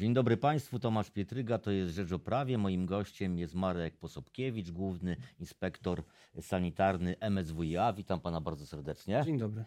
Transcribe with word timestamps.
Dzień 0.00 0.14
dobry 0.14 0.36
Państwu, 0.36 0.78
Tomasz 0.78 1.10
Pietryga, 1.10 1.58
to 1.58 1.70
jest 1.70 1.94
Rzecz 1.94 2.12
o 2.12 2.18
Prawie. 2.18 2.58
Moim 2.58 2.86
gościem 2.86 3.38
jest 3.38 3.54
Marek 3.54 3.96
Posobkiewicz, 3.96 4.70
główny 4.70 5.16
inspektor 5.40 6.02
sanitarny 6.40 7.16
MSWiA. 7.30 7.92
Witam 7.92 8.20
Pana 8.20 8.40
bardzo 8.40 8.66
serdecznie. 8.66 9.22
Dzień 9.24 9.38
dobry. 9.38 9.64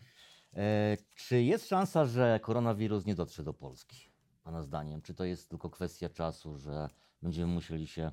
E, 0.53 0.97
czy 1.15 1.43
jest 1.43 1.67
szansa, 1.67 2.05
że 2.05 2.39
koronawirus 2.43 3.05
nie 3.05 3.15
dotrze 3.15 3.43
do 3.43 3.53
Polski? 3.53 3.97
Pana 4.43 4.63
zdaniem? 4.63 5.01
Czy 5.01 5.13
to 5.13 5.25
jest 5.25 5.49
tylko 5.49 5.69
kwestia 5.69 6.09
czasu, 6.09 6.57
że 6.57 6.87
będziemy 7.21 7.53
musieli 7.53 7.87
się 7.87 8.11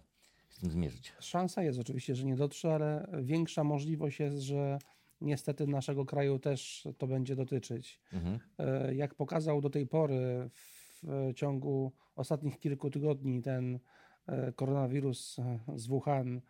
z 0.49 0.59
tym 0.59 0.71
zmierzyć? 0.71 1.13
Szansa 1.21 1.63
jest 1.63 1.79
oczywiście, 1.79 2.15
że 2.15 2.25
nie 2.25 2.37
dotrze, 2.37 2.75
ale 2.75 3.09
większa 3.23 3.65
możliwość 3.65 4.21
jest, 4.21 4.39
że 4.39 4.79
niestety 5.21 5.67
naszego 5.67 6.05
kraju 6.05 6.39
też 6.39 6.89
to 6.99 7.07
będzie 7.07 7.37
dotyczyć. 7.37 8.01
E, 8.59 8.95
Jak 8.95 9.15
pokazał 9.15 9.61
do 9.61 9.71
tej 9.71 9.87
pory 9.87 10.51
w 10.55 10.80
ciągu 11.35 11.93
ostatnich 12.17 12.59
kilku 12.59 12.91
tygodni 12.91 13.43
ten 13.43 13.79
e, 14.27 14.53
koronawirus 14.53 15.39
e, 15.39 15.59
z 15.77 15.87
Wuhan 15.87 16.41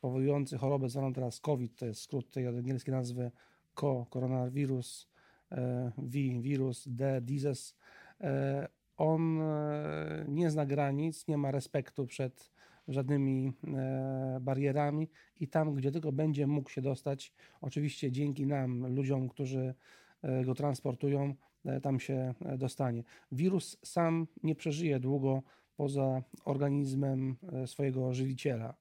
powodujący 0.00 0.58
chorobę 0.58 0.88
zwaną 0.88 1.12
teraz 1.12 1.40
COVID, 1.40 1.76
to 1.76 1.86
jest 1.86 2.00
skrót 2.00 2.30
tej 2.30 2.46
angielskiej 2.46 2.94
nazwy 2.94 3.30
CO, 3.74 4.06
koronawirus, 4.10 5.08
e, 5.52 5.92
V, 5.98 6.18
wirus, 6.40 6.88
D, 6.88 7.20
disease, 7.20 7.74
e, 8.20 8.68
on 8.96 9.40
e, 9.40 10.24
nie 10.28 10.50
zna 10.50 10.66
granic, 10.66 11.28
nie 11.28 11.38
ma 11.38 11.50
respektu 11.50 12.06
przed 12.06 12.50
żadnymi 12.88 13.52
e, 13.74 14.38
barierami 14.40 15.08
i 15.40 15.48
tam, 15.48 15.74
gdzie 15.74 15.90
tylko 15.90 16.12
będzie 16.12 16.46
mógł 16.46 16.70
się 16.70 16.82
dostać, 16.82 17.32
oczywiście 17.60 18.12
dzięki 18.12 18.46
nam, 18.46 18.94
ludziom, 18.94 19.28
którzy 19.28 19.60
e, 19.60 19.74
go 20.44 20.54
transportują, 20.54 21.34
e, 21.64 21.80
tam 21.80 22.00
się 22.00 22.34
e, 22.44 22.58
dostanie. 22.58 23.04
Wirus 23.32 23.78
sam 23.82 24.26
nie 24.42 24.54
przeżyje 24.54 25.00
długo 25.00 25.42
poza 25.76 26.22
organizmem 26.44 27.36
e, 27.52 27.66
swojego 27.66 28.14
żywiciela, 28.14 28.74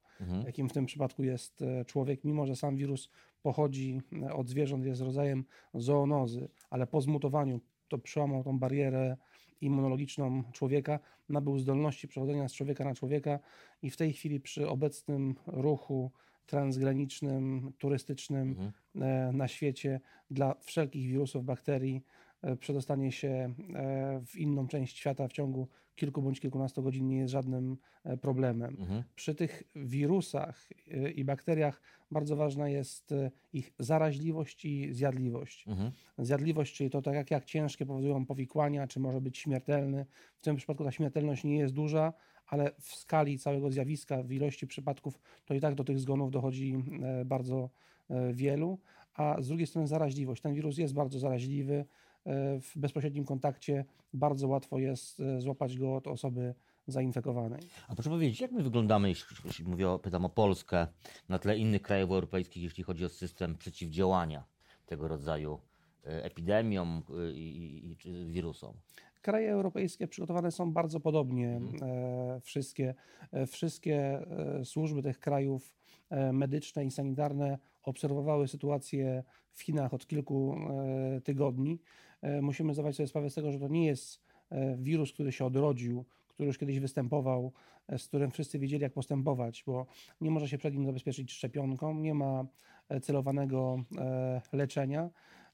jakim 0.45 0.70
w 0.70 0.73
tym 0.73 0.86
przypadku 0.86 1.23
jest 1.23 1.62
e, 1.62 1.86
człowiek, 1.86 2.23
mimo 2.23 2.45
że 2.45 2.56
sam 2.56 2.75
wirus 2.75 3.09
pochodzi 3.42 4.02
e, 4.23 4.34
od 4.34 4.50
zwierząt, 4.50 4.86
jest 4.86 5.02
rodzajem 5.02 5.45
zoonozy, 5.73 6.50
ale 6.70 6.88
po 6.88 7.02
zmutowaniu 7.02 7.59
to 7.88 7.97
przełamał 7.97 8.44
tą 8.44 8.59
barierę 8.59 9.17
immunologiczną 9.62 10.44
człowieka, 10.52 11.00
nabył 11.30 11.59
zdolności 11.59 12.08
przechodzenia 12.08 12.50
z 12.50 12.53
człowieka 12.53 12.84
na 12.84 12.95
człowieka 12.95 13.40
i 13.81 13.90
w 13.90 13.97
tej 13.97 14.14
chwili 14.14 14.40
przy 14.40 14.69
obecnym 14.69 15.36
ruchu 15.47 16.12
transgranicznym, 16.48 17.73
turystycznym 17.78 18.72
e, 18.95 19.31
na 19.34 19.48
świecie 19.48 20.00
dla 20.31 20.56
wszelkich 20.62 21.08
wirusów, 21.08 21.45
bakterii 21.45 22.03
przedostanie 22.60 23.12
się 23.12 23.54
e, 23.76 24.22
w 24.26 24.36
inną 24.36 24.68
część 24.68 24.98
świata 24.98 25.28
w 25.28 25.32
ciągu 25.34 25.68
kilku 25.98 26.22
bądź 26.22 26.40
kilkunastu 26.40 26.84
godzin 26.84 27.08
nie 27.08 27.18
jest 27.18 27.32
żadnym 27.32 27.78
e, 28.04 28.18
problemem. 28.18 28.78
Przy 29.16 29.36
tych 29.36 29.64
wirusach 29.76 30.70
e, 30.92 31.12
i 31.12 31.24
bakteriach 31.24 31.82
bardzo 32.12 32.36
ważna 32.36 32.70
jest 32.70 33.12
e, 33.12 33.32
ich 33.54 33.74
zaraźliwość 33.80 34.66
i 34.66 34.94
zjadliwość. 34.94 35.66
Zjadliwość, 36.18 36.76
czyli 36.76 36.90
to 36.90 37.02
tak 37.02 37.16
jak, 37.16 37.32
jak 37.32 37.46
ciężkie 37.46 37.86
powodują 37.86 38.26
powikłania, 38.26 38.88
czy 38.88 39.00
może 39.00 39.22
być 39.22 39.38
śmiertelny. 39.38 40.06
W 40.38 40.42
tym 40.42 40.56
przypadku 40.56 40.84
ta 40.84 40.92
śmiertelność 40.92 41.44
nie 41.44 41.58
jest 41.58 41.74
duża, 41.74 42.14
ale 42.48 42.72
w 42.80 42.96
skali 42.96 43.40
całego 43.40 43.72
zjawiska, 43.72 44.24
w 44.24 44.32
ilości 44.32 44.68
przypadków, 44.68 45.20
to 45.46 45.54
i 45.54 45.60
tak 45.60 45.76
do 45.76 45.84
tych 45.84 46.00
zgonów 46.00 46.32
dochodzi 46.32 46.84
e, 47.04 47.26
bardzo 47.26 47.70
e, 48.10 48.34
wielu. 48.34 48.80
A 49.14 49.42
z 49.42 49.48
drugiej 49.48 49.68
strony 49.68 49.88
zaraźliwość. 49.88 50.42
Ten 50.42 50.54
wirus 50.54 50.78
jest 50.78 50.94
bardzo 50.94 51.20
zaraźliwy. 51.20 51.86
E, 52.28 52.59
W 52.61 52.78
bezpośrednim 52.78 53.25
kontakcie 53.25 53.86
bardzo 54.14 54.47
łatwo 54.47 54.80
jest 54.80 55.20
e, 55.20 55.42
złapać 55.42 55.78
go 55.78 55.95
od 55.95 56.08
osoby 56.08 56.53
zainfekowanej. 56.88 57.61
A 57.88 57.95
proszę 57.95 58.09
powiedzieć, 58.09 58.42
jak 58.42 58.52
my 58.52 58.64
wyglądamy, 58.64 59.09
jeśli, 59.09 59.38
jeśli 59.45 59.66
mówię, 59.66 59.89
o- 59.89 60.00
pytam 60.00 60.25
o 60.25 60.30
Polskę, 60.30 60.88
na 61.30 61.39
tle 61.39 61.58
innych 61.58 61.81
krajów 61.81 62.11
europejskich, 62.11 62.64
jeśli 62.64 62.84
chodzi 62.84 63.06
o 63.06 63.09
system 63.09 63.58
przeciwdziałania 63.58 64.44
tego 64.85 65.07
rodzaju 65.07 65.59
e, 66.06 66.24
epidemiom 66.24 67.02
i, 67.34 67.40
i, 67.40 68.09
i 68.09 68.25
wirusom? 68.31 68.73
Kraje 69.22 69.52
europejskie 69.52 70.07
przygotowane 70.07 70.52
są 70.52 70.72
bardzo 70.73 71.00
podobnie. 71.00 71.62
E, 71.81 72.40
wszystkie, 72.41 72.96
wszystkie 73.47 74.19
służby 74.63 75.03
tych 75.03 75.19
krajów 75.19 75.75
medyczne 76.34 76.85
i 76.85 76.91
sanitarne 76.91 77.57
obserwowały 77.84 78.47
sytuację 78.47 79.23
w 79.53 79.62
Chinach 79.62 79.94
od 79.94 80.07
kilku 80.07 80.56
tygodni. 81.23 81.79
E, 82.22 82.41
musimy 82.41 82.73
zdawać 82.73 82.95
sobie 82.95 83.07
sprawę 83.07 83.29
z 83.29 83.33
tego, 83.33 83.51
że 83.51 83.59
to 83.59 83.67
nie 83.67 83.85
jest 83.85 84.22
e, 84.50 84.78
wirus, 84.78 85.13
który 85.13 85.31
się 85.31 85.45
odrodził, 85.45 86.05
który 86.28 86.47
już 86.47 86.57
kiedyś 86.57 86.79
występował, 86.79 87.53
e, 87.88 88.00
z 88.00 88.07
którym 88.07 88.31
wszyscy 88.31 88.59
wiedzieli, 88.59 88.83
jak 88.83 88.94
postępować, 88.94 89.63
bo 89.67 89.85
nie 90.22 90.31
może 90.31 90.50
się 90.50 90.57
przed 90.57 90.73
nim 90.73 90.85
zabezpieczyć 90.85 91.31
szczepionką, 91.31 91.94
nie 91.94 92.13
ma 92.13 92.45
celowanego 93.01 93.83
leczenia. 94.53 95.09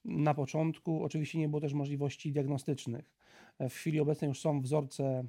Na 0.05 0.33
początku 0.33 1.03
oczywiście 1.03 1.39
nie 1.39 1.49
było 1.49 1.61
też 1.61 1.73
możliwości 1.73 2.31
diagnostycznych. 2.31 3.11
W 3.59 3.73
chwili 3.73 3.99
obecnej 3.99 4.27
już 4.27 4.39
są 4.41 4.61
wzorce 4.61 5.23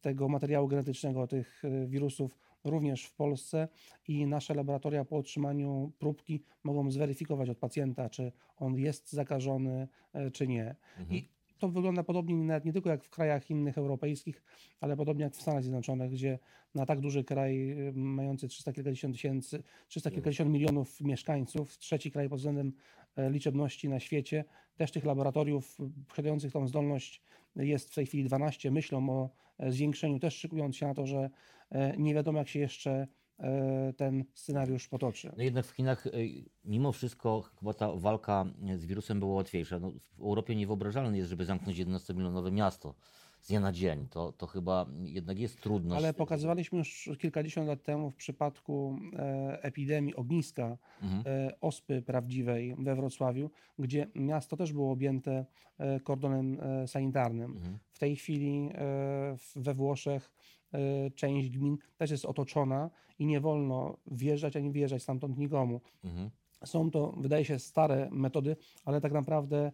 tego 0.00 0.28
materiału 0.28 0.68
genetycznego, 0.68 1.26
tych 1.26 1.62
wirusów 1.86 2.38
również 2.64 3.04
w 3.04 3.14
Polsce 3.14 3.68
i 4.08 4.26
nasze 4.26 4.54
laboratoria 4.54 5.04
po 5.04 5.16
otrzymaniu 5.16 5.92
próbki 5.98 6.42
mogą 6.64 6.90
zweryfikować 6.90 7.50
od 7.50 7.58
pacjenta, 7.58 8.10
czy 8.10 8.32
on 8.56 8.78
jest 8.78 9.12
zakażony, 9.12 9.88
e, 10.12 10.30
czy 10.30 10.46
nie. 10.46 10.76
I 11.10 11.28
to 11.58 11.68
wygląda 11.68 12.04
podobnie 12.04 12.34
nawet 12.34 12.64
nie 12.64 12.72
tylko 12.72 12.90
jak 12.90 13.04
w 13.04 13.10
krajach 13.10 13.50
innych 13.50 13.78
europejskich, 13.78 14.42
ale 14.80 14.96
podobnie 14.96 15.24
jak 15.24 15.34
w 15.34 15.42
Stanach 15.42 15.62
Zjednoczonych, 15.62 16.10
gdzie 16.10 16.38
na 16.74 16.86
tak 16.86 17.00
duży 17.00 17.24
kraj 17.24 17.70
y, 17.70 17.92
mający 17.92 18.48
300 18.48 18.72
kilkadziesiąt 18.72 19.14
tysięcy, 19.14 19.62
300 19.88 20.10
kilkadziesiąt 20.10 20.50
milionów 20.50 21.00
mieszkańców, 21.00 21.78
trzeci 21.78 22.10
kraj 22.10 22.28
pod 22.28 22.38
względem 22.38 22.72
e, 23.16 23.30
liczebności 23.30 23.88
na 23.88 24.00
świecie, 24.00 24.44
też 24.76 24.92
tych 24.92 25.04
laboratoriów 25.04 25.78
posiadających 26.08 26.52
tą 26.52 26.68
zdolność 26.68 27.22
jest 27.56 27.90
w 27.90 27.94
tej 27.94 28.06
chwili 28.06 28.24
12. 28.24 28.70
Myślą 28.70 29.10
o 29.10 29.30
e, 29.58 29.72
zwiększeniu, 29.72 30.18
też 30.18 30.36
szykując 30.36 30.76
się 30.76 30.86
na 30.86 30.94
to, 30.94 31.06
że 31.06 31.30
e, 31.70 31.96
nie 31.96 32.14
wiadomo 32.14 32.38
jak 32.38 32.48
się 32.48 32.58
jeszcze 32.58 33.08
e, 33.38 33.92
ten 33.96 34.24
scenariusz 34.34 34.88
potoczy. 34.88 35.32
No 35.36 35.42
jednak 35.42 35.66
w 35.66 35.70
Chinach 35.70 36.08
mimo 36.64 36.92
wszystko 36.92 37.42
chyba 37.42 37.74
ta 37.74 37.92
walka 37.92 38.44
z 38.76 38.86
wirusem 38.86 39.20
była 39.20 39.34
łatwiejsza. 39.34 39.78
No, 39.78 39.92
w 40.18 40.20
Europie 40.20 40.56
niewyobrażalne 40.56 41.18
jest, 41.18 41.30
żeby 41.30 41.44
zamknąć 41.44 41.78
11-milionowe 41.78 42.52
miasto 42.52 42.94
z 43.40 43.48
dnia 43.48 43.60
na 43.60 43.72
dzień. 43.72 44.06
To, 44.10 44.32
to 44.32 44.46
chyba 44.46 44.86
jednak 45.04 45.38
jest 45.38 45.60
trudność. 45.60 45.98
Ale 45.98 46.14
pokazywaliśmy 46.14 46.78
już 46.78 47.10
kilkadziesiąt 47.18 47.68
lat 47.68 47.82
temu 47.82 48.10
w 48.10 48.16
przypadku 48.16 48.98
e, 49.12 49.62
epidemii 49.62 50.14
ogniska 50.14 50.78
e, 51.26 51.60
ospy 51.60 52.02
prawdziwej 52.02 52.76
we 52.78 52.96
Wrocławiu, 52.96 53.50
gdzie 53.78 54.06
miasto 54.14 54.56
też 54.56 54.72
było 54.72 54.92
objęte 54.92 55.46
e, 55.78 56.00
kordonem 56.00 56.58
sanitarnym. 56.86 57.78
W 57.92 57.98
tej 57.98 58.16
chwili 58.16 58.70
we 59.56 59.74
Włoszech 59.74 60.32
część 61.14 61.50
gmin 61.50 61.76
też 61.96 62.10
jest 62.10 62.24
otoczona 62.24 62.90
i 63.18 63.26
nie 63.26 63.40
wolno 63.40 63.96
wjeżdżać 64.06 64.56
ani 64.56 64.70
wyjeżdżać 64.70 65.02
stamtąd 65.02 65.38
nikomu. 65.38 65.80
Są 66.64 66.90
to, 66.90 67.14
wydaje 67.20 67.44
się, 67.44 67.58
stare 67.58 68.08
metody, 68.10 68.56
ale 68.84 69.00
tak 69.00 69.12
naprawdę 69.12 69.72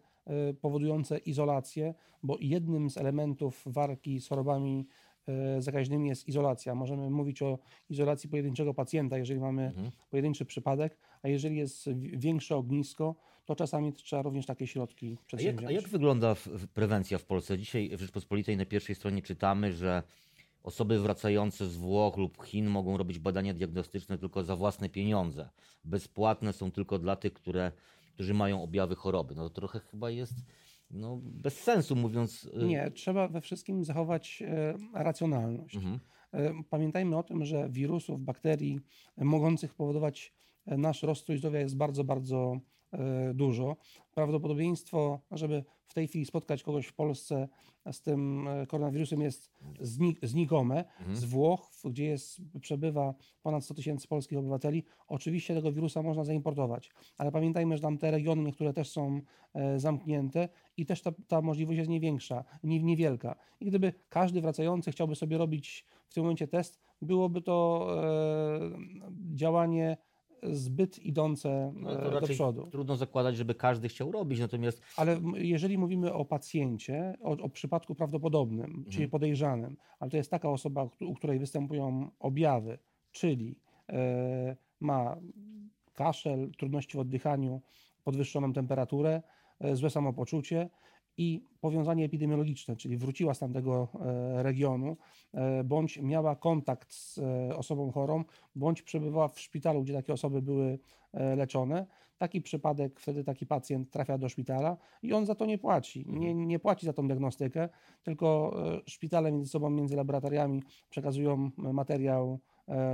powodujące 0.60 1.18
izolację, 1.18 1.94
bo 2.22 2.36
jednym 2.40 2.90
z 2.90 2.96
elementów 2.96 3.62
walki 3.66 4.20
z 4.20 4.28
chorobami 4.28 4.86
e, 5.28 5.62
zakaźnymi 5.62 6.08
jest 6.08 6.28
izolacja. 6.28 6.74
Możemy 6.74 7.10
mówić 7.10 7.42
o 7.42 7.58
izolacji 7.90 8.28
pojedynczego 8.30 8.74
pacjenta, 8.74 9.18
jeżeli 9.18 9.40
mamy 9.40 9.72
pojedynczy 10.10 10.44
przypadek, 10.44 10.98
a 11.22 11.28
jeżeli 11.28 11.56
jest 11.56 11.92
wi- 11.92 12.18
większe 12.18 12.56
ognisko, 12.56 13.14
to 13.44 13.56
czasami 13.56 13.92
trzeba 13.92 14.22
również 14.22 14.46
takie 14.46 14.66
środki 14.66 15.06
A 15.06 15.10
jak, 15.10 15.24
przedsięwziąć. 15.26 15.68
a 15.68 15.72
jak 15.72 15.88
wygląda 15.88 16.36
prewencja 16.74 17.18
w 17.18 17.24
Polsce? 17.24 17.58
Dzisiaj 17.58 17.96
w 17.96 18.00
Rzeczpospolitej 18.00 18.56
na 18.56 18.64
pierwszej 18.66 18.94
stronie 18.94 19.22
czytamy, 19.22 19.72
że 19.72 20.02
osoby 20.62 20.98
wracające 21.00 21.66
z 21.66 21.76
Włoch 21.76 22.16
lub 22.16 22.44
Chin 22.44 22.66
mogą 22.66 22.96
robić 22.96 23.18
badania 23.18 23.54
diagnostyczne 23.54 24.18
tylko 24.18 24.44
za 24.44 24.56
własne 24.56 24.88
pieniądze. 24.88 25.48
Bezpłatne 25.84 26.52
są 26.52 26.70
tylko 26.70 26.98
dla 26.98 27.16
tych, 27.16 27.32
które, 27.32 27.72
którzy 28.14 28.34
mają 28.34 28.62
objawy 28.62 28.94
choroby. 28.94 29.34
No 29.34 29.48
to 29.48 29.54
trochę 29.54 29.80
chyba 29.80 30.10
jest 30.10 30.34
no, 30.90 31.20
bez 31.22 31.60
sensu 31.60 31.96
mówiąc. 31.96 32.44
y, 32.62 32.64
Nie, 32.66 32.90
trzeba 32.90 33.28
we 33.28 33.40
wszystkim 33.40 33.84
zachować 33.84 34.42
e, 34.46 34.74
racjonalność. 34.94 35.76
E, 36.32 36.52
Pamiętajmy 36.70 37.16
o 37.18 37.22
tym, 37.22 37.44
że 37.44 37.68
wirusów, 37.70 38.20
bakterii 38.20 38.80
mogących 39.16 39.74
powodować 39.74 40.32
e, 40.66 40.76
nasz 40.76 41.02
rozstrój 41.02 41.38
zdrowia 41.38 41.60
jest 41.60 41.76
bardzo, 41.76 42.04
bardzo 42.04 42.60
dużo. 43.34 43.76
Prawdopodobieństwo, 44.14 45.20
żeby 45.30 45.64
w 45.86 45.94
tej 45.94 46.08
chwili 46.08 46.26
spotkać 46.26 46.62
kogoś 46.62 46.86
w 46.86 46.92
Polsce 46.92 47.48
z 47.92 48.02
tym 48.02 48.48
e, 48.48 48.66
koronawirusem 48.66 49.20
jest 49.20 49.50
znik 49.80 50.18
znikome. 50.22 50.78
Mhm. 50.78 51.16
Z 51.16 51.24
Włoch, 51.24 51.70
gdzie 51.84 52.04
jest, 52.04 52.40
przebywa 52.60 53.14
ponad 53.42 53.64
100 53.64 53.74
tysięcy 53.74 54.08
polskich 54.08 54.38
obywateli, 54.38 54.84
oczywiście 55.08 55.54
tego 55.54 55.72
wirusa 55.72 56.02
można 56.02 56.24
zaimportować, 56.24 56.90
ale 57.18 57.32
pamiętajmy, 57.32 57.76
że 57.76 57.82
tam 57.82 57.98
te 57.98 58.10
regiony 58.10 58.42
niektóre 58.42 58.72
też 58.72 58.90
są 58.90 59.20
e, 59.54 59.80
zamknięte 59.80 60.48
i 60.76 60.86
też 60.86 61.02
ta, 61.02 61.12
ta 61.28 61.42
możliwość 61.42 61.78
jest 61.78 61.90
niewiększa, 61.90 62.44
nie, 62.64 62.82
niewielka. 62.82 63.36
I 63.60 63.66
gdyby 63.66 63.92
każdy 64.08 64.40
wracający 64.40 64.92
chciałby 64.92 65.14
sobie 65.14 65.38
robić 65.38 65.86
w 66.08 66.14
tym 66.14 66.22
momencie 66.22 66.48
test, 66.48 66.80
byłoby 67.02 67.42
to 67.42 67.88
e, 67.90 68.60
działanie 69.34 69.96
zbyt 70.42 70.98
idące 70.98 71.72
no 71.76 72.16
e, 72.16 72.20
do 72.20 72.26
przodu. 72.26 72.66
Trudno 72.70 72.96
zakładać, 72.96 73.36
żeby 73.36 73.54
każdy 73.54 73.88
chciał 73.88 74.12
robić, 74.12 74.40
natomiast. 74.40 74.82
Ale 74.96 75.20
jeżeli 75.34 75.78
mówimy 75.78 76.12
o 76.12 76.24
pacjencie, 76.24 77.14
o, 77.22 77.30
o 77.30 77.48
przypadku 77.48 77.94
prawdopodobnym, 77.94 78.64
mhm. 78.64 78.84
czyli 78.84 79.08
podejrzanym, 79.08 79.76
ale 79.98 80.10
to 80.10 80.16
jest 80.16 80.30
taka 80.30 80.50
osoba, 80.50 80.88
u 81.00 81.14
której 81.14 81.38
występują 81.38 82.10
objawy, 82.18 82.78
czyli 83.12 83.56
e, 83.88 84.56
ma 84.80 85.16
kaszel, 85.94 86.50
trudności 86.58 86.96
w 86.96 87.00
oddychaniu, 87.00 87.60
podwyższoną 88.04 88.52
temperaturę, 88.52 89.22
e, 89.60 89.76
złe 89.76 89.90
samopoczucie, 89.90 90.70
i 91.16 91.44
powiązanie 91.60 92.04
epidemiologiczne, 92.04 92.76
czyli 92.76 92.96
wróciła 92.96 93.34
z 93.34 93.38
tamtego 93.38 93.88
e, 93.94 94.42
regionu, 94.42 94.96
e, 95.34 95.64
bądź 95.64 95.98
miała 95.98 96.36
kontakt 96.36 96.92
z 96.92 97.18
e, 97.18 97.56
osobą 97.56 97.92
chorą, 97.92 98.24
bądź 98.54 98.82
przebywała 98.82 99.28
w 99.28 99.40
szpitalu, 99.40 99.82
gdzie 99.82 99.94
takie 99.94 100.12
osoby 100.12 100.42
były 100.42 100.78
leczone. 101.36 101.86
Taki 102.18 102.42
przypadek, 102.42 103.00
wtedy 103.00 103.24
taki 103.24 103.46
pacjent 103.46 103.90
trafia 103.90 104.18
do 104.18 104.28
szpitala 104.28 104.76
i 105.02 105.12
on 105.12 105.26
za 105.26 105.34
to 105.34 105.46
nie 105.46 105.58
płaci. 105.58 106.04
Nie, 106.08 106.30
mhm. 106.30 106.48
nie 106.48 106.58
płaci 106.58 106.86
za 106.86 106.92
tą 106.92 107.06
diagnostykę, 107.06 107.68
tylko 108.02 108.56
szpitale 108.86 109.32
między 109.32 109.50
sobą, 109.50 109.70
między 109.70 109.96
laboratoriami 109.96 110.62
przekazują 110.90 111.50
materiał 111.56 112.38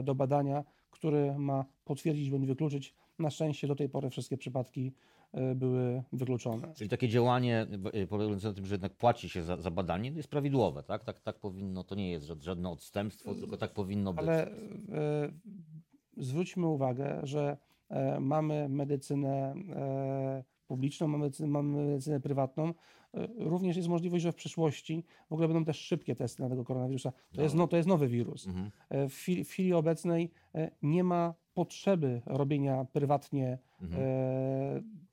do 0.02 0.14
badania, 0.14 0.64
który 0.90 1.38
ma 1.38 1.64
potwierdzić 1.84 2.30
bądź 2.30 2.46
wykluczyć. 2.46 2.94
Na 3.18 3.30
szczęście 3.30 3.68
do 3.68 3.76
tej 3.76 3.88
pory 3.88 4.10
wszystkie 4.10 4.36
przypadki 4.36 4.92
były 5.54 6.02
wykluczone. 6.12 6.74
Czyli 6.74 6.90
takie 6.90 7.08
działanie 7.08 7.66
e, 7.92 8.06
polegające 8.06 8.48
na 8.48 8.54
tym, 8.54 8.66
że 8.66 8.74
jednak 8.74 8.92
płaci 8.92 9.28
się 9.28 9.42
za, 9.42 9.56
za 9.56 9.70
badanie, 9.70 10.10
jest 10.10 10.28
prawidłowe, 10.28 10.82
tak? 10.82 11.04
tak? 11.04 11.20
Tak 11.20 11.38
powinno, 11.38 11.84
to 11.84 11.94
nie 11.94 12.10
jest 12.10 12.26
żadne 12.40 12.70
odstępstwo, 12.70 13.34
tylko 13.34 13.56
tak 13.56 13.72
powinno 13.72 14.12
być. 14.12 14.22
Ale 14.22 14.46
e, 14.46 14.52
zwróćmy 16.16 16.66
uwagę, 16.66 17.20
że 17.22 17.56
e, 17.88 18.20
mamy 18.20 18.68
medycynę 18.68 19.54
e, 19.70 20.44
publiczną, 20.66 21.08
mamy 21.08 21.24
medycynę, 21.24 21.48
mamy 21.48 21.84
medycynę 21.84 22.20
prywatną. 22.20 22.74
E, 23.14 23.28
również 23.38 23.76
jest 23.76 23.88
możliwość, 23.88 24.22
że 24.22 24.32
w 24.32 24.36
przyszłości 24.36 25.04
w 25.28 25.32
ogóle 25.32 25.48
będą 25.48 25.64
też 25.64 25.78
szybkie 25.78 26.16
testy 26.16 26.42
na 26.42 26.48
tego 26.48 26.64
koronawirusa. 26.64 27.12
To, 27.12 27.18
no. 27.36 27.42
jest, 27.42 27.54
no, 27.54 27.68
to 27.68 27.76
jest 27.76 27.88
nowy 27.88 28.08
wirus. 28.08 28.46
Mhm. 28.46 28.70
W, 29.08 29.14
chwili, 29.14 29.44
w 29.44 29.48
chwili 29.48 29.72
obecnej 29.72 30.30
nie 30.82 31.04
ma 31.04 31.34
potrzeby 31.54 32.22
robienia 32.26 32.86
prywatnie 32.92 33.58
mhm. 33.82 34.02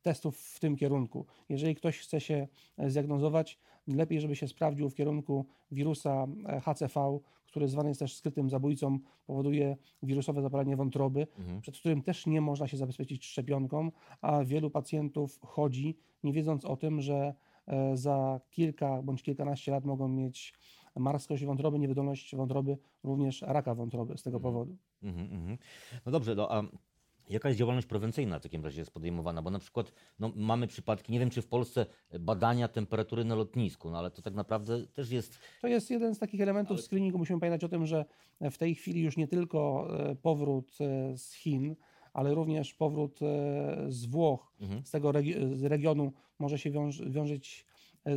E, 0.05 0.09
testów 0.09 0.39
w 0.39 0.59
tym 0.59 0.75
kierunku. 0.75 1.25
Jeżeli 1.49 1.75
ktoś 1.75 1.99
chce 1.99 2.21
się 2.21 2.47
zdiagnozować, 2.87 3.59
lepiej, 3.87 4.21
żeby 4.21 4.35
się 4.35 4.47
sprawdził 4.47 4.89
w 4.89 4.95
kierunku 4.95 5.45
wirusa 5.71 6.27
e, 6.47 6.61
HCV, 6.61 7.19
który 7.45 7.67
zwany 7.67 7.89
jest 7.89 7.99
też 7.99 8.15
skrytym 8.15 8.49
zabójcą, 8.49 8.99
powoduje 9.27 9.77
wirusowe 10.03 10.41
zapalenie 10.41 10.75
wątroby, 10.75 11.27
mhm. 11.39 11.61
przed 11.61 11.77
którym 11.77 12.01
też 12.01 12.25
nie 12.25 12.41
można 12.41 12.67
się 12.67 12.77
zabezpieczyć 12.77 13.25
szczepionką, 13.25 13.91
a 14.21 14.43
wielu 14.43 14.69
pacjentów 14.69 15.39
chodzi, 15.41 15.97
nie 16.23 16.33
wiedząc 16.33 16.65
o 16.65 16.77
tym, 16.77 17.01
że 17.01 17.33
e, 17.67 17.97
za 17.97 18.39
kilka 18.49 19.01
bądź 19.01 19.23
kilkanaście 19.23 19.71
lat 19.71 19.85
mogą 19.85 20.07
mieć 20.07 20.53
marskość 20.95 21.45
wątroby, 21.45 21.79
niewydolność 21.79 22.35
wątroby, 22.35 22.77
również 23.03 23.41
raka 23.41 23.75
wątroby 23.75 24.17
z 24.17 24.23
tego 24.23 24.37
mhm. 24.37 24.53
powodu. 24.53 24.77
Mhm, 25.03 25.31
mhm. 25.31 25.57
No 26.05 26.11
dobrze, 26.11 26.35
no, 26.35 26.51
a 26.51 26.63
Jaka 27.29 27.49
jest 27.49 27.59
działalność 27.59 27.87
prewencyjna 27.87 28.39
w 28.39 28.43
takim 28.43 28.63
razie 28.63 28.81
jest 28.81 28.91
podejmowana? 28.91 29.41
Bo 29.41 29.51
na 29.51 29.59
przykład 29.59 29.93
no, 30.19 30.31
mamy 30.35 30.67
przypadki, 30.67 31.11
nie 31.11 31.19
wiem 31.19 31.29
czy 31.29 31.41
w 31.41 31.47
Polsce 31.47 31.85
badania 32.19 32.67
temperatury 32.67 33.25
na 33.25 33.35
lotnisku, 33.35 33.89
no 33.89 33.97
ale 33.97 34.11
to 34.11 34.21
tak 34.21 34.33
naprawdę 34.33 34.87
też 34.87 35.11
jest. 35.11 35.39
To 35.61 35.67
jest 35.67 35.89
jeden 35.89 36.15
z 36.15 36.19
takich 36.19 36.41
elementów 36.41 36.77
ale... 36.77 36.83
screeningu. 36.83 37.17
Musimy 37.17 37.39
pamiętać 37.39 37.63
o 37.63 37.69
tym, 37.69 37.85
że 37.85 38.05
w 38.41 38.57
tej 38.57 38.75
chwili 38.75 39.01
już 39.01 39.17
nie 39.17 39.27
tylko 39.27 39.87
e, 39.99 40.15
powrót 40.15 40.77
e, 40.81 41.17
z 41.17 41.33
Chin, 41.33 41.75
ale 42.13 42.33
również 42.33 42.73
powrót 42.73 43.19
e, 43.21 43.85
z 43.87 44.05
Włoch, 44.05 44.53
mhm. 44.61 44.85
z 44.85 44.91
tego 44.91 45.09
regi- 45.09 45.55
z 45.55 45.63
regionu 45.63 46.13
może 46.39 46.59
się 46.59 46.71
wiąż- 46.71 47.09
wiążeć, 47.11 47.65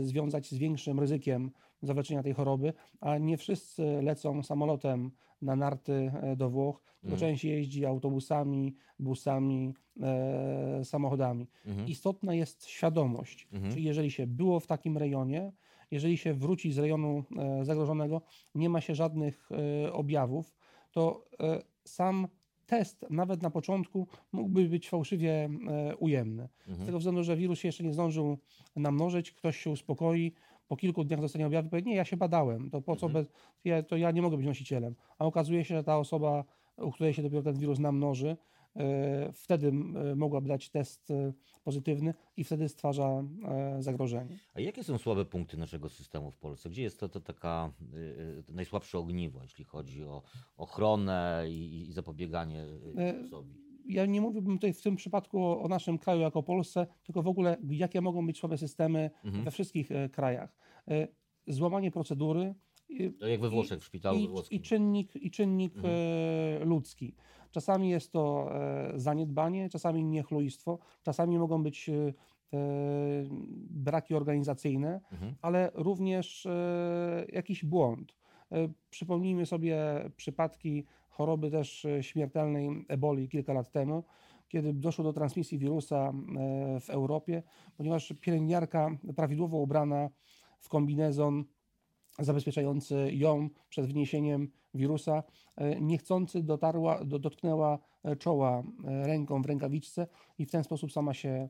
związać 0.00 0.46
z 0.46 0.54
większym 0.58 1.00
ryzykiem 1.00 1.50
zawleczenia 1.82 2.22
tej 2.22 2.34
choroby, 2.34 2.72
a 3.00 3.18
nie 3.18 3.36
wszyscy 3.36 4.02
lecą 4.02 4.42
samolotem 4.42 5.10
na 5.42 5.56
narty 5.56 6.12
e, 6.22 6.36
do 6.36 6.50
Włoch, 6.50 6.82
tylko 7.00 7.14
mhm. 7.14 7.20
część 7.20 7.44
jeździ 7.44 7.86
autobusami, 7.86 8.76
busami, 8.98 9.74
e, 10.02 10.84
samochodami. 10.84 11.48
Mhm. 11.66 11.88
Istotna 11.88 12.34
jest 12.34 12.66
świadomość, 12.66 13.48
mhm. 13.52 13.72
czyli 13.72 13.84
jeżeli 13.84 14.10
się 14.10 14.26
było 14.26 14.60
w 14.60 14.66
takim 14.66 14.96
rejonie, 14.96 15.52
jeżeli 15.90 16.18
się 16.18 16.34
wróci 16.34 16.72
z 16.72 16.78
rejonu 16.78 17.24
e, 17.38 17.64
zagrożonego, 17.64 18.22
nie 18.54 18.68
ma 18.68 18.80
się 18.80 18.94
żadnych 18.94 19.48
e, 19.52 19.92
objawów, 19.92 20.56
to 20.92 21.24
e, 21.40 21.62
sam 21.84 22.28
test 22.66 23.06
nawet 23.10 23.42
na 23.42 23.50
początku 23.50 24.08
mógłby 24.32 24.68
być 24.68 24.88
fałszywie 24.88 25.48
e, 25.68 25.96
ujemny. 25.96 26.48
Z 26.66 26.86
tego 26.86 26.98
względu, 26.98 27.24
że 27.24 27.36
wirus 27.36 27.58
się 27.58 27.68
jeszcze 27.68 27.84
nie 27.84 27.92
zdążył 27.92 28.38
namnożyć, 28.76 29.32
ktoś 29.32 29.58
się 29.58 29.70
uspokoi, 29.70 30.32
po 30.68 30.76
kilku 30.76 31.04
dniach 31.04 31.20
dostanie 31.20 31.46
objawy, 31.46 31.68
powie, 31.68 31.82
nie, 31.82 31.94
ja 31.94 32.04
się 32.04 32.16
badałem, 32.16 32.70
to 32.70 32.80
po 32.80 32.96
co, 32.96 33.06
mhm. 33.06 33.24
bez, 33.24 33.32
ja, 33.64 33.82
to 33.82 33.96
ja 33.96 34.10
nie 34.10 34.22
mogę 34.22 34.36
być 34.36 34.46
nosicielem. 34.46 34.94
A 35.18 35.24
okazuje 35.24 35.64
się, 35.64 35.74
że 35.74 35.84
ta 35.84 35.98
osoba, 35.98 36.44
u 36.76 36.90
której 36.90 37.14
się 37.14 37.22
dopiero 37.22 37.42
ten 37.42 37.58
wirus 37.58 37.78
namnoży, 37.78 38.36
e, 38.76 39.32
wtedy 39.32 39.68
e, 39.68 40.14
mogłaby 40.14 40.48
dać 40.48 40.70
test 40.70 41.10
e, 41.10 41.32
pozytywny 41.64 42.14
i 42.36 42.44
wtedy 42.44 42.68
stwarza 42.68 43.24
zagrożenie. 43.78 44.38
A 44.54 44.60
jakie 44.60 44.84
są 44.84 44.98
słabe 44.98 45.24
punkty 45.24 45.56
naszego 45.56 45.88
systemu 45.88 46.30
w 46.30 46.36
Polsce? 46.36 46.70
Gdzie 46.70 46.82
jest 46.82 47.00
to, 47.00 47.08
to 47.08 47.20
taka 47.20 47.72
to 48.46 48.52
najsłabsze 48.52 48.98
ogniwo, 48.98 49.42
jeśli 49.42 49.64
chodzi 49.64 50.04
o 50.04 50.22
ochronę 50.56 51.44
i, 51.48 51.88
i 51.88 51.92
zapobieganie 51.92 52.64
sobie? 53.30 53.67
Ja 53.88 54.06
nie 54.06 54.20
mówiłbym 54.20 54.54
tutaj 54.58 54.72
w 54.72 54.82
tym 54.82 54.96
przypadku 54.96 55.44
o, 55.44 55.62
o, 55.62 55.68
naszym 55.68 55.98
kraju 55.98 56.20
jako 56.20 56.42
Polsce, 56.42 56.86
tylko 57.04 57.22
w 57.22 57.28
ogóle 57.28 57.56
jakie 57.70 58.00
mogą 58.00 58.26
być 58.26 58.38
słabe 58.38 58.58
systemy 58.58 59.10
mhm. 59.24 59.44
we 59.44 59.50
wszystkich 59.50 59.92
e, 59.92 60.08
krajach. 60.08 60.56
E, 60.88 61.08
złamanie 61.46 61.90
procedury. 61.90 62.54
Jak 63.28 63.40
we 63.40 63.50
Włoszech, 63.50 63.80
w 63.80 63.84
szpitalu 63.84 64.18
i, 64.50 64.56
I 64.56 64.60
czynnik, 64.60 65.16
i 65.16 65.30
czynnik 65.30 65.76
mhm. 65.76 65.94
e, 65.94 66.64
ludzki. 66.64 67.14
Czasami 67.50 67.90
jest 67.90 68.12
to 68.12 68.48
e, 68.54 68.92
zaniedbanie, 68.96 69.68
czasami 69.68 70.04
niechlujstwo, 70.04 70.78
czasami 71.02 71.38
mogą 71.38 71.62
być 71.62 71.88
e, 71.88 72.12
braki 73.70 74.14
organizacyjne, 74.14 75.00
mhm. 75.12 75.34
ale 75.42 75.70
również 75.74 76.48
jakiś 77.32 77.64
błąd. 77.64 78.17
Przypomnijmy 78.90 79.46
sobie 79.46 79.76
przypadki 80.16 80.84
choroby 81.18 81.50
też 81.50 81.84
e, 81.84 82.02
śmiertelnej 82.02 82.84
eboli 82.88 83.28
kilka 83.28 83.52
lat 83.52 83.70
temu, 83.70 84.04
kiedy 84.48 84.72
doszło 84.72 85.04
do 85.04 85.12
transmisji 85.12 85.58
wirusa 85.58 85.96
e, 85.96 86.80
w 86.80 86.90
Europie, 86.90 87.42
ponieważ 87.76 88.12
pielęgniarka 88.20 88.90
prawidłowo 89.16 89.58
ubrana 89.58 90.10
w 90.60 90.68
kombinezon 90.68 91.44
zabezpieczający 92.18 93.10
ją 93.12 93.48
przed 93.68 93.86
wniesieniem 93.86 94.50
wirusa, 94.74 95.22
e, 95.56 95.80
niechcący 95.80 96.42
dotarła, 96.42 97.04
do, 97.04 97.18
dotknęła 97.18 97.78
czoła 98.18 98.62
ręką 98.84 99.42
w 99.42 99.46
rękawiczce 99.46 100.06
i 100.38 100.46
w 100.46 100.50
ten 100.50 100.64
sposób 100.64 100.92
sama 100.92 101.14
się 101.14 101.48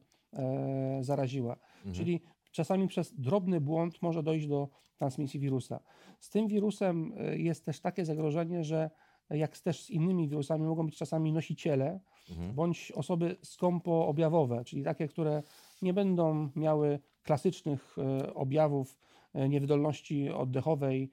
zaraziła. 1.00 1.52
Mhm. 1.52 1.94
Czyli 1.94 2.20
czasami 2.50 2.88
przez 2.88 3.20
drobny 3.20 3.60
błąd 3.60 4.02
może 4.02 4.22
dojść 4.22 4.46
do 4.46 4.68
transmisji 4.96 5.40
wirusa. 5.40 5.80
Z 6.20 6.30
tym 6.30 6.48
wirusem 6.48 7.12
jest 7.36 7.64
też 7.64 7.80
takie 7.80 8.04
zagrożenie, 8.04 8.64
że 8.64 8.90
jak 9.30 9.58
też 9.58 9.82
z 9.82 9.90
innymi 9.90 10.28
wirusami, 10.28 10.64
mogą 10.64 10.86
być 10.86 10.96
czasami 10.96 11.32
nosiciele 11.32 12.00
mhm. 12.30 12.54
bądź 12.54 12.92
osoby 12.92 13.36
skąpo-objawowe, 13.42 14.64
czyli 14.64 14.82
takie, 14.82 15.08
które 15.08 15.42
nie 15.82 15.94
będą 15.94 16.50
miały 16.56 17.00
klasycznych 17.22 17.96
e, 17.98 18.34
objawów 18.34 18.98
e, 19.34 19.48
niewydolności 19.48 20.30
oddechowej, 20.30 21.12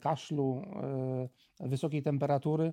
kaszlu, 0.00 0.62
wysokiej 1.60 2.02
temperatury. 2.02 2.72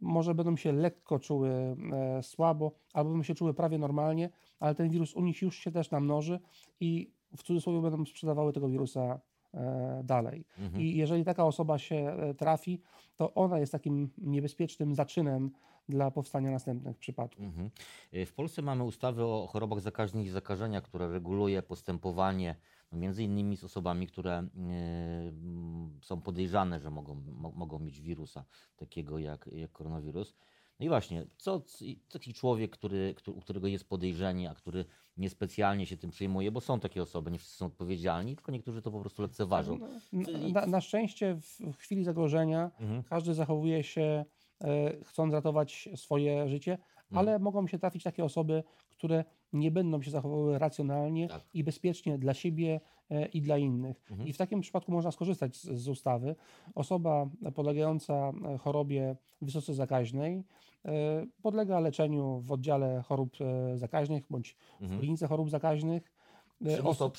Może 0.00 0.34
będą 0.34 0.56
się 0.56 0.72
lekko 0.72 1.18
czuły 1.18 1.76
słabo, 2.22 2.72
albo 2.92 3.10
będą 3.10 3.22
się 3.22 3.34
czuły 3.34 3.54
prawie 3.54 3.78
normalnie, 3.78 4.30
ale 4.60 4.74
ten 4.74 4.88
wirus 4.88 5.14
u 5.14 5.20
nich 5.20 5.42
już 5.42 5.58
się 5.58 5.70
też 5.72 5.90
namnoży 5.90 6.40
i 6.80 7.12
w 7.36 7.42
cudzysłowie 7.42 7.80
będą 7.80 8.04
sprzedawały 8.04 8.52
tego 8.52 8.68
wirusa 8.68 9.20
E, 9.54 10.02
dalej. 10.04 10.44
Mhm. 10.58 10.82
I 10.82 10.96
jeżeli 10.96 11.24
taka 11.24 11.44
osoba 11.44 11.78
się 11.78 11.96
e, 11.96 12.34
trafi, 12.34 12.80
to 13.16 13.34
ona 13.34 13.58
jest 13.58 13.72
takim 13.72 14.10
niebezpiecznym 14.18 14.94
zaczynem 14.94 15.50
dla 15.88 16.10
powstania 16.10 16.50
następnych 16.50 16.98
przypadków. 16.98 17.44
Mhm. 17.44 17.70
E, 18.12 18.26
w 18.26 18.32
Polsce 18.32 18.62
mamy 18.62 18.84
ustawę 18.84 19.26
o 19.26 19.46
chorobach 19.46 19.80
zakaźnych 19.80 20.26
i 20.26 20.30
zakażenia, 20.30 20.80
która 20.80 21.08
reguluje 21.08 21.62
postępowanie 21.62 22.56
no 22.92 22.98
między 22.98 23.24
innymi 23.24 23.56
z 23.56 23.64
osobami, 23.64 24.06
które 24.06 24.48
są 26.00 26.20
podejrzane, 26.20 26.80
że 26.80 26.90
mogą, 26.90 27.14
mogą 27.54 27.78
mieć 27.78 28.00
wirusa 28.00 28.44
takiego 28.76 29.18
jak, 29.18 29.50
jak 29.52 29.72
koronawirus. 29.72 30.34
No 30.80 30.86
i 30.86 30.88
właśnie, 30.88 31.26
co 31.36 31.62
taki 32.08 32.34
człowiek, 32.34 32.70
który, 32.70 33.14
który, 33.16 33.36
u 33.36 33.40
którego 33.40 33.66
jest 33.66 33.88
podejrzenie, 33.88 34.50
a 34.50 34.54
który 34.54 34.84
niespecjalnie 35.16 35.86
się 35.86 35.96
tym 35.96 36.10
przejmuje, 36.10 36.52
bo 36.52 36.60
są 36.60 36.80
takie 36.80 37.02
osoby, 37.02 37.30
nie 37.30 37.38
wszyscy 37.38 37.56
są 37.56 37.66
odpowiedzialni, 37.66 38.36
tylko 38.36 38.52
niektórzy 38.52 38.82
to 38.82 38.90
po 38.90 39.00
prostu 39.00 39.22
lekceważą. 39.22 39.78
No, 40.12 40.48
na, 40.52 40.66
na 40.66 40.80
szczęście 40.80 41.34
w 41.72 41.76
chwili 41.76 42.04
zagrożenia 42.04 42.70
mhm. 42.80 43.02
każdy 43.02 43.34
zachowuje 43.34 43.82
się 43.82 44.24
e, 44.60 45.04
chcąc 45.04 45.34
ratować 45.34 45.88
swoje 45.96 46.48
życie, 46.48 46.78
mhm. 47.10 47.18
ale 47.18 47.38
mogą 47.38 47.66
się 47.66 47.78
trafić 47.78 48.02
takie 48.02 48.24
osoby, 48.24 48.62
które 48.90 49.24
nie 49.52 49.70
będą 49.70 50.02
się 50.02 50.10
zachowywały 50.10 50.58
racjonalnie 50.58 51.28
tak. 51.28 51.44
i 51.54 51.64
bezpiecznie 51.64 52.18
dla 52.18 52.34
siebie 52.34 52.80
e, 53.10 53.26
i 53.26 53.40
dla 53.40 53.58
innych. 53.58 54.04
Mhm. 54.10 54.28
I 54.28 54.32
w 54.32 54.36
takim 54.36 54.60
przypadku 54.60 54.92
można 54.92 55.10
skorzystać 55.10 55.56
z, 55.56 55.64
z 55.64 55.88
ustawy. 55.88 56.36
Osoba 56.74 57.26
podlegająca 57.54 58.14
e, 58.54 58.58
chorobie 58.58 59.16
wysoce 59.42 59.74
zakaźnej 59.74 60.44
e, 60.84 61.26
podlega 61.42 61.80
leczeniu 61.80 62.40
w 62.40 62.52
oddziale 62.52 63.02
chorób 63.02 63.36
zakaźnych 63.74 64.24
bądź 64.30 64.56
mhm. 64.80 64.98
w 64.98 65.00
klinice 65.00 65.26
chorób 65.26 65.50
zakaźnych. 65.50 66.12
Oso 66.84 67.12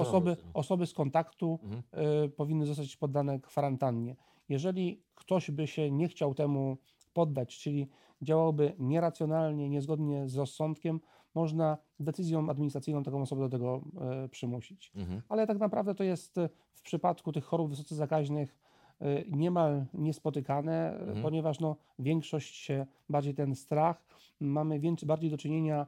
osoby, 0.00 0.36
osoby 0.54 0.86
z 0.86 0.92
kontaktu 0.92 1.58
mhm. 1.62 1.82
powinny 2.30 2.66
zostać 2.66 2.96
poddane 2.96 3.40
kwarantannie. 3.40 4.16
Jeżeli 4.52 5.02
ktoś 5.14 5.50
by 5.50 5.66
się 5.66 5.90
nie 5.90 6.08
chciał 6.08 6.34
temu 6.34 6.76
poddać, 7.12 7.58
czyli 7.58 7.88
działałby 8.22 8.72
nieracjonalnie, 8.78 9.68
niezgodnie 9.68 10.28
z 10.28 10.36
rozsądkiem, 10.36 11.00
można 11.34 11.78
decyzją 12.00 12.50
administracyjną 12.50 13.02
taką 13.02 13.22
osobę 13.22 13.42
do 13.42 13.48
tego 13.48 13.82
e, 14.00 14.28
przymusić. 14.28 14.92
Mhm. 14.94 15.22
Ale 15.28 15.46
tak 15.46 15.58
naprawdę 15.58 15.94
to 15.94 16.04
jest 16.04 16.38
e, 16.38 16.48
w 16.74 16.82
przypadku 16.82 17.32
tych 17.32 17.44
chorób 17.44 17.70
wysoce 17.70 17.94
zakaźnych 17.94 18.58
e, 19.00 19.24
niemal 19.30 19.84
niespotykane, 19.94 20.98
mhm. 20.98 21.22
ponieważ 21.22 21.60
no, 21.60 21.76
większość 21.98 22.56
się, 22.56 22.86
bardziej 23.08 23.34
ten 23.34 23.54
strach, 23.54 24.04
mamy 24.40 24.80
więcej, 24.80 25.06
bardziej 25.06 25.30
do 25.30 25.36
czynienia 25.36 25.86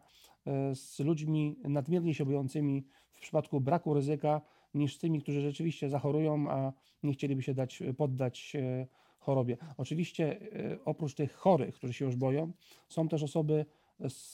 z 0.75 1.01
ludźmi 1.01 1.57
nadmiernie 1.65 2.15
się 2.15 2.25
bojącymi 2.25 2.85
w 3.13 3.21
przypadku 3.21 3.61
braku 3.61 3.95
ryzyka, 3.95 4.41
niż 4.75 4.99
tymi, 4.99 5.21
którzy 5.21 5.41
rzeczywiście 5.41 5.91
zachorują, 5.91 6.51
a 6.51 6.73
nie 7.03 7.13
chcieliby 7.13 7.43
się 7.43 7.55
dać, 7.55 7.83
poddać 7.97 8.57
chorobie. 9.19 9.57
Oczywiście 9.77 10.41
oprócz 10.85 11.15
tych 11.15 11.33
chorych, 11.33 11.75
którzy 11.75 11.93
się 11.93 12.05
już 12.05 12.17
boją, 12.17 12.53
są 12.89 13.09
też 13.09 13.23
osoby 13.23 13.67
z, 14.09 14.33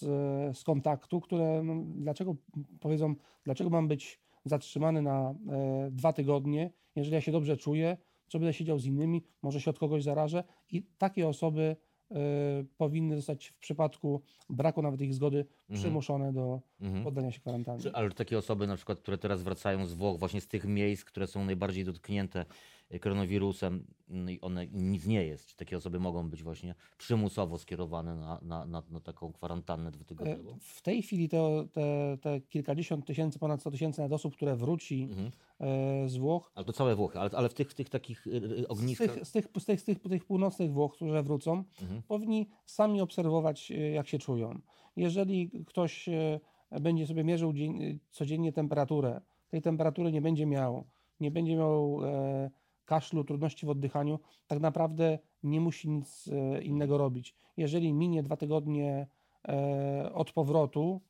z 0.59 0.65
kontaktu, 0.65 1.21
które 1.21 1.63
no, 1.65 1.85
dlaczego 1.87 2.37
powiedzą, 2.81 3.15
dlaczego 3.45 3.71
mam 3.71 3.89
być 3.89 4.21
zatrzymany 4.45 5.03
na 5.03 5.31
e, 5.31 5.91
dwa 5.91 6.13
tygodnie, 6.13 6.71
jeżeli 6.97 7.15
ja 7.15 7.21
się 7.21 7.33
dobrze 7.33 7.57
czuję, 7.57 7.97
co 8.29 8.39
będę 8.39 8.53
siedział 8.53 8.79
z 8.79 8.87
innymi, 8.87 9.23
może 9.43 9.61
się 9.61 9.71
od 9.71 9.79
kogoś 9.79 10.03
zarażę 10.03 10.45
i 10.71 10.83
takie 10.99 11.29
osoby 11.29 11.77
e, 12.11 12.17
powinny 12.77 13.17
zostać 13.17 13.49
w 13.49 13.59
przypadku 13.59 14.23
braku 14.51 14.83
nawet 14.83 15.01
ich 15.01 15.15
zgody. 15.15 15.47
Przymuszone 15.75 16.33
do 16.33 16.61
mhm. 16.81 17.05
poddania 17.05 17.33
się 17.33 17.41
kwarantannie. 17.41 17.85
Ale 17.93 18.11
takie 18.11 18.39
osoby 18.39 18.67
na 18.67 18.77
przykład, 18.77 18.99
które 18.99 19.19
teraz 19.19 19.43
wracają 19.43 19.87
z 19.87 19.95
Włoch, 19.95 20.19
właśnie 20.19 20.41
z 20.41 20.49
tych 20.49 20.65
miejsc, 20.65 21.05
które 21.05 21.27
są 21.27 21.45
najbardziej 21.45 21.85
dotknięte 21.85 22.45
koronawirusem 22.99 23.87
no 24.09 24.31
i 24.31 24.41
one 24.41 24.67
nic 24.67 25.07
nie 25.07 25.25
jest. 25.25 25.47
Czy 25.47 25.57
takie 25.57 25.77
osoby 25.77 26.01
mogą 26.01 26.31
być 26.31 26.43
właśnie 26.43 26.75
przymusowo 26.99 27.59
skierowane 27.59 28.17
na, 28.17 28.41
na, 28.43 28.67
na, 28.67 28.83
na 28.91 29.01
taką 29.01 29.33
kwarantannę 29.33 29.91
dwutygodniową? 29.91 30.51
E, 30.51 30.57
w 30.61 30.83
tej 30.83 31.03
chwili 31.03 31.29
to, 31.29 31.65
te, 31.73 32.19
te 32.21 32.41
kilkadziesiąt 32.41 33.07
tysięcy, 33.07 33.39
ponad 33.39 33.61
100 33.61 33.71
tysięcy 33.71 34.05
osób, 34.05 34.37
które 34.37 34.57
wróci 34.57 35.03
mhm. 35.03 35.31
E, 35.61 36.09
z 36.09 36.17
Włoch. 36.17 36.53
Ale 36.55 36.65
to 36.65 36.73
całe 36.73 36.97
Włochy, 36.97 37.19
ale, 37.19 37.31
ale 37.33 37.49
w 37.49 37.55
tych, 37.55 37.75
tych 37.75 37.89
takich 37.89 38.27
e, 38.63 38.69
ogniskach... 38.69 39.11
Z 39.11 39.15
tych, 39.15 39.27
z 39.27 39.33
tych, 39.33 39.63
z 39.63 39.65
tych, 39.65 39.81
z 39.81 39.85
tych, 39.85 39.99
tych 39.99 40.25
północnych 40.25 40.73
Włoch, 40.73 40.95
które 40.95 41.23
wrócą, 41.23 41.65
mhm. 41.83 42.03
powinni 42.03 42.49
sami 42.67 43.01
obserwować, 43.01 43.71
jak 43.71 44.09
się 44.09 44.19
czują. 44.19 44.61
Jeżeli 45.01 45.51
ktoś 45.67 46.09
będzie 46.81 47.07
sobie 47.07 47.25
mierzył 47.25 47.53
dzień, 47.53 47.99
codziennie 48.11 48.53
temperaturę, 48.53 49.21
tej 49.49 49.63
temperatury 49.63 50.13
nie 50.13 50.23
będzie 50.23 50.47
miał, 50.47 50.85
nie 51.21 51.31
będzie 51.31 51.57
miał 51.57 52.01
e, 52.05 52.51
kaszlu, 52.85 53.25
trudności 53.25 53.67
w 53.67 53.71
oddychaniu, 53.71 54.19
tak 54.47 54.61
naprawdę 54.61 55.19
nie 55.43 55.61
musi 55.61 55.91
nic 55.91 56.29
e, 56.29 56.63
innego 56.63 56.99
robić. 56.99 57.35
Jeżeli 57.57 57.93
minie 57.93 58.23
dwa 58.23 58.37
tygodnie 58.37 59.07
e, 59.49 60.13
od 60.13 60.33
powrotu, 60.33 61.01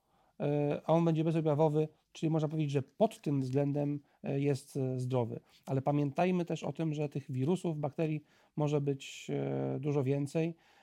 e, 0.40 0.80
a 0.84 0.92
on 0.92 1.04
będzie 1.04 1.24
bezobjawowy, 1.24 1.88
czyli 2.12 2.30
można 2.30 2.48
powiedzieć, 2.48 2.70
że 2.70 2.82
pod 2.82 3.20
tym 3.20 3.40
względem 3.40 4.00
jest 4.22 4.78
zdrowy. 4.96 5.40
Ale 5.66 5.82
pamiętajmy 5.82 6.44
też 6.44 6.64
o 6.64 6.72
tym, 6.72 6.94
że 6.94 7.08
tych 7.08 7.30
wirusów, 7.30 7.78
bakterii 7.78 8.24
może 8.56 8.80
być 8.80 9.30
dużo 9.80 10.02
więcej 10.02 10.54
E, 10.54 10.79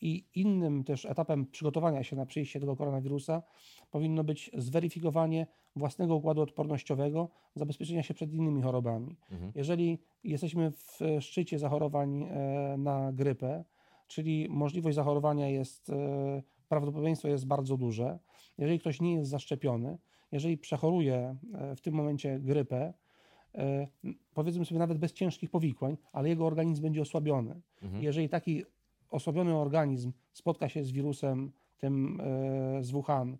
I 0.00 0.24
innym 0.34 0.84
też 0.84 1.04
etapem 1.04 1.46
przygotowania 1.46 2.02
się 2.02 2.16
na 2.16 2.26
przyjście 2.26 2.60
tego 2.60 2.76
koronawirusa 2.76 3.42
powinno 3.90 4.24
być 4.24 4.50
zweryfikowanie 4.54 5.46
własnego 5.76 6.16
układu 6.16 6.42
odpornościowego, 6.42 7.28
zabezpieczenia 7.54 8.02
się 8.02 8.14
przed 8.14 8.32
innymi 8.32 8.62
chorobami. 8.62 9.16
Mhm. 9.32 9.52
Jeżeli 9.54 9.98
jesteśmy 10.24 10.70
w 10.70 10.98
szczycie 11.20 11.58
zachorowań 11.58 12.22
e, 12.22 12.74
na 12.78 13.12
grypę, 13.12 13.64
czyli 14.06 14.48
możliwość 14.50 14.94
zachorowania 14.94 15.48
jest, 15.48 15.90
e, 15.90 16.42
prawdopodobieństwo 16.68 17.28
jest 17.28 17.46
bardzo 17.46 17.76
duże, 17.76 18.18
jeżeli 18.58 18.80
ktoś 18.80 19.00
nie 19.00 19.14
jest 19.14 19.30
zaszczepiony, 19.30 19.98
jeżeli 20.32 20.58
przechoruje 20.58 21.36
w 21.76 21.80
tym 21.80 21.94
momencie 21.94 22.40
grypę, 22.40 22.92
powiedzmy 24.34 24.64
sobie 24.64 24.78
nawet 24.78 24.98
bez 24.98 25.12
ciężkich 25.12 25.50
powikłań, 25.50 25.96
ale 26.12 26.28
jego 26.28 26.46
organizm 26.46 26.82
będzie 26.82 27.02
osłabiony. 27.02 27.60
Mhm. 27.82 28.02
Jeżeli 28.02 28.28
taki 28.28 28.64
osłabiony 29.10 29.56
organizm 29.56 30.12
spotka 30.32 30.68
się 30.68 30.84
z 30.84 30.90
wirusem 30.90 31.52
tym 31.78 32.20
e, 32.20 32.82
z 32.82 32.90
Wuhan 32.90 33.36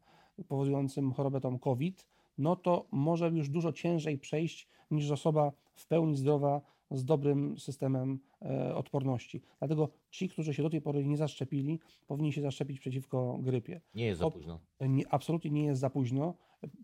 powodującym 0.49 1.13
chorobę 1.13 1.41
tą 1.41 1.59
COVID, 1.59 2.07
no 2.39 2.57
to 2.57 2.87
może 2.91 3.29
już 3.29 3.49
dużo 3.49 3.73
ciężej 3.73 4.19
przejść 4.19 4.69
niż 4.91 5.11
osoba 5.11 5.53
w 5.75 5.87
pełni 5.87 6.17
zdrowa 6.17 6.61
z 6.91 7.05
dobrym 7.05 7.59
systemem 7.59 8.19
e, 8.43 8.75
odporności. 8.75 9.43
Dlatego 9.59 9.89
ci, 10.11 10.29
którzy 10.29 10.55
się 10.55 10.63
do 10.63 10.71
tej 10.71 10.81
pory 10.81 11.05
nie 11.05 11.17
zaszczepili, 11.17 11.81
powinni 12.07 12.33
się 12.33 12.43
zaszczepić 12.43 12.81
przeciwko 12.81 13.39
grypie. 13.43 13.81
Nie 13.95 14.07
jest 14.07 14.21
za 14.21 14.31
późno. 14.31 14.61
Nie, 14.81 15.13
absolutnie 15.13 15.51
nie 15.51 15.65
jest 15.65 15.81
za 15.81 15.91
późno. 15.91 16.35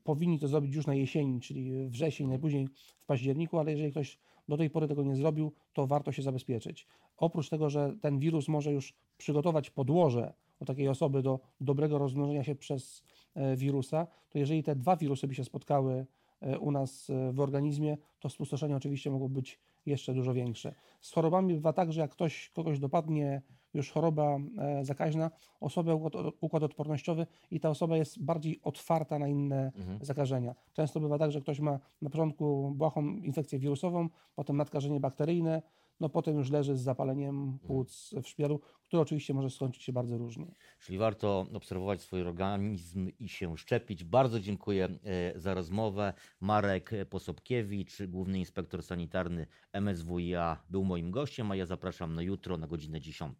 Powinni 0.04 0.38
to 0.38 0.48
zrobić 0.48 0.74
już 0.74 0.86
na 0.86 0.94
jesieni, 0.94 1.40
czyli 1.40 1.88
wrzesień, 1.88 2.28
najpóźniej 2.28 2.68
w 3.00 3.06
październiku, 3.06 3.58
ale 3.58 3.70
jeżeli 3.70 3.90
ktoś 3.90 4.18
do 4.48 4.56
tej 4.56 4.70
pory 4.70 4.88
tego 4.88 5.02
nie 5.02 5.16
zrobił, 5.16 5.52
to 5.72 5.86
warto 5.86 6.12
się 6.12 6.22
zabezpieczyć. 6.22 6.86
Oprócz 7.22 7.48
tego, 7.48 7.70
że 7.70 7.94
ten 8.00 8.18
wirus 8.18 8.48
może 8.48 8.72
już 8.72 8.94
przygotować 9.18 9.70
podłoże 9.70 10.32
u 10.60 10.64
takiej 10.64 10.88
osoby 10.88 11.22
do 11.22 11.40
dobrego 11.60 11.98
rozmnożenia 11.98 12.44
się 12.44 12.54
przez 12.54 13.02
e, 13.34 13.56
wirusa, 13.56 14.06
to 14.30 14.38
jeżeli 14.38 14.62
te 14.62 14.76
dwa 14.76 14.96
wirusy 14.96 15.26
by 15.28 15.34
się 15.34 15.44
spotkały 15.44 16.06
e, 16.40 16.58
u 16.58 16.70
nas 16.70 17.10
e, 17.10 17.32
w 17.32 17.40
organizmie, 17.40 17.96
to 18.20 18.28
spustoszenie 18.28 18.76
oczywiście 18.76 19.10
mogło 19.10 19.28
być 19.28 19.58
jeszcze 19.86 20.14
dużo 20.14 20.34
większe. 20.34 20.74
Z 21.00 21.12
chorobami 21.12 21.54
bywa 21.54 21.72
tak, 21.72 21.92
że 21.92 22.00
jak 22.00 22.10
ktoś 22.10 22.50
kogoś 22.54 22.78
dopadnie 22.78 23.42
już 23.74 23.90
choroba 23.90 24.38
zakaźna, 24.82 25.30
osobę 25.60 25.94
układ 26.40 26.62
odpornościowy 26.62 27.26
i 27.50 27.60
ta 27.60 27.70
osoba 27.70 27.96
jest 27.96 28.22
bardziej 28.24 28.60
otwarta 28.62 29.18
na 29.18 29.28
inne 29.28 29.72
mhm. 29.76 29.98
zakażenia. 30.04 30.54
Często 30.72 31.00
bywa 31.00 31.18
tak, 31.18 31.32
że 31.32 31.40
ktoś 31.40 31.60
ma 31.60 31.78
na 32.02 32.10
początku 32.10 32.72
błahą 32.76 33.02
infekcję 33.06 33.58
wirusową, 33.58 34.08
potem 34.34 34.56
nadkażenie 34.56 35.00
bakteryjne, 35.00 35.62
no 36.02 36.08
potem 36.08 36.36
już 36.36 36.50
leży 36.50 36.76
z 36.76 36.80
zapaleniem 36.80 37.36
mhm. 37.36 37.58
płuc 37.58 38.14
w 38.22 38.28
szpitalu, 38.28 38.60
które 38.86 39.02
oczywiście 39.02 39.34
może 39.34 39.50
skończyć 39.50 39.82
się 39.82 39.92
bardzo 39.92 40.18
różnie. 40.18 40.54
Czyli 40.80 40.98
warto 40.98 41.46
obserwować 41.54 42.00
swój 42.00 42.20
organizm 42.20 43.10
i 43.18 43.28
się 43.28 43.56
szczepić. 43.56 44.04
Bardzo 44.04 44.40
dziękuję 44.40 44.88
e, 45.04 45.40
za 45.40 45.54
rozmowę. 45.54 46.12
Marek 46.40 46.90
Posobkiewicz, 47.10 48.02
główny 48.08 48.38
inspektor 48.38 48.82
sanitarny 48.82 49.46
MSWiA 49.72 50.62
był 50.70 50.84
moim 50.84 51.10
gościem, 51.10 51.50
a 51.50 51.56
ja 51.56 51.66
zapraszam 51.66 52.14
na 52.14 52.22
jutro 52.22 52.56
na 52.56 52.66
godzinę 52.66 53.00
10. 53.00 53.38